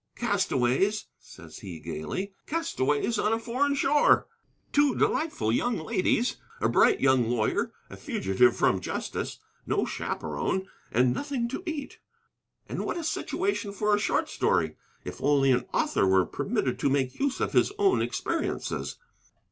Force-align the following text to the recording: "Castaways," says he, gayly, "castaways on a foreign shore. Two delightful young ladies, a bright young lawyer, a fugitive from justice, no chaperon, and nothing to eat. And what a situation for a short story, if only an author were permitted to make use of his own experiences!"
"Castaways," 0.15 1.05
says 1.19 1.59
he, 1.59 1.79
gayly, 1.79 2.33
"castaways 2.47 3.19
on 3.19 3.33
a 3.33 3.37
foreign 3.39 3.75
shore. 3.75 4.25
Two 4.73 4.95
delightful 4.95 5.51
young 5.51 5.77
ladies, 5.77 6.37
a 6.59 6.67
bright 6.67 6.99
young 6.99 7.29
lawyer, 7.29 7.71
a 7.87 7.95
fugitive 7.95 8.55
from 8.55 8.79
justice, 8.81 9.37
no 9.67 9.85
chaperon, 9.85 10.65
and 10.91 11.13
nothing 11.13 11.47
to 11.49 11.61
eat. 11.67 11.99
And 12.67 12.83
what 12.83 12.97
a 12.97 13.03
situation 13.03 13.71
for 13.71 13.93
a 13.93 13.99
short 13.99 14.27
story, 14.27 14.75
if 15.05 15.21
only 15.21 15.51
an 15.51 15.65
author 15.71 16.07
were 16.07 16.25
permitted 16.25 16.79
to 16.79 16.89
make 16.89 17.19
use 17.19 17.39
of 17.39 17.53
his 17.53 17.71
own 17.77 18.01
experiences!" 18.01 18.97